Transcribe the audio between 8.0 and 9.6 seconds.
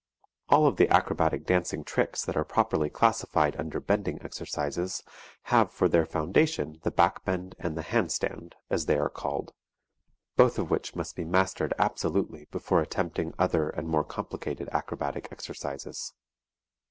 stand, as they are called,